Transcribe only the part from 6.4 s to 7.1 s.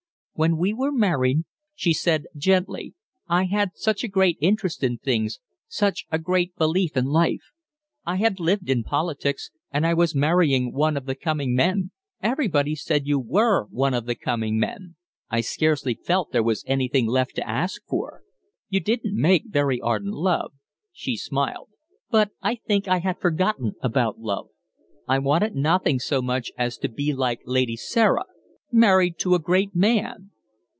belief in